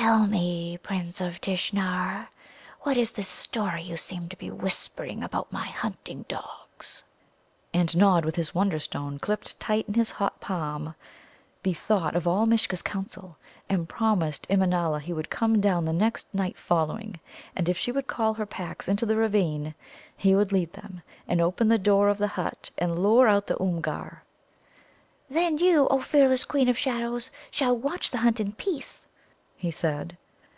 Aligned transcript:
"Tell 0.00 0.26
me, 0.26 0.78
Prince 0.78 1.20
of 1.20 1.42
Tishnar, 1.42 2.28
what 2.80 2.96
is 2.96 3.10
this 3.12 3.28
story 3.28 3.82
you 3.82 3.98
seem 3.98 4.30
to 4.30 4.36
be 4.36 4.50
whispering 4.50 5.22
about 5.22 5.52
my 5.52 5.66
hunting 5.66 6.24
dogs?" 6.26 7.02
And 7.74 7.94
Nod, 7.94 8.24
with 8.24 8.34
his 8.34 8.54
Wonderstone 8.54 9.18
clipped 9.18 9.60
tight 9.60 9.86
in 9.88 9.94
his 9.94 10.10
hot 10.10 10.40
palm, 10.40 10.94
bethought 11.62 12.12
him 12.12 12.16
of 12.16 12.26
all 12.26 12.46
Mishcha's 12.46 12.80
counsel, 12.80 13.36
and 13.68 13.90
promised 13.90 14.48
Immanâla 14.48 15.00
he 15.02 15.12
would 15.12 15.28
come 15.28 15.60
down 15.60 15.84
the 15.84 15.92
next 15.92 16.26
night 16.32 16.56
following. 16.58 17.20
And 17.54 17.68
if 17.68 17.76
she 17.76 17.92
would 17.92 18.06
call 18.06 18.32
her 18.34 18.46
packs 18.46 18.88
into 18.88 19.04
the 19.04 19.18
ravine, 19.18 19.74
he 20.16 20.34
would 20.34 20.50
lead 20.50 20.72
them, 20.72 21.02
and 21.28 21.42
open 21.42 21.68
the 21.68 21.78
door 21.78 22.08
of 22.08 22.16
the 22.16 22.26
hut 22.26 22.70
and 22.78 22.98
lure 22.98 23.28
out 23.28 23.46
the 23.46 23.60
Oomgar. 23.62 24.22
"Then 25.28 25.58
you, 25.58 25.86
O 25.88 26.00
fearless 26.00 26.46
Queen 26.46 26.70
of 26.70 26.78
Shadows, 26.78 27.30
shall 27.50 27.76
watch 27.76 28.10
the 28.10 28.18
hunt 28.18 28.40
in 28.40 28.52
peace," 28.52 29.06
he 29.56 29.70
said. 29.70 30.16